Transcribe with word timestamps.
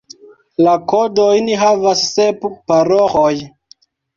La 0.67 0.73
kodojn 0.93 1.51
havas 1.65 2.03
sep 2.17 2.51
paroĥoj. 2.73 3.33